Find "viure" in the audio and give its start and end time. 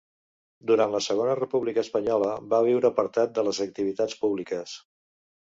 2.71-2.89